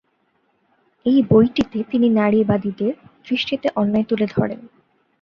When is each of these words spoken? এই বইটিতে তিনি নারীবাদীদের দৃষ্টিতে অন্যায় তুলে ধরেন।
এই 1.05 1.19
বইটিতে 1.29 1.79
তিনি 1.91 2.07
নারীবাদীদের 2.11 2.93
দৃষ্টিতে 3.27 3.67
অন্যায় 3.75 4.07
তুলে 4.09 4.27
ধরেন। 4.35 4.59